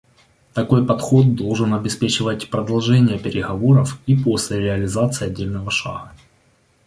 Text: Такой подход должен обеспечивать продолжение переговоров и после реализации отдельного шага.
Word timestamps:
Такой 0.55 0.83
подход 0.83 1.35
должен 1.35 1.75
обеспечивать 1.75 2.49
продолжение 2.49 3.19
переговоров 3.19 3.99
и 4.07 4.15
после 4.17 4.59
реализации 4.59 5.27
отдельного 5.27 5.69
шага. 5.69 6.11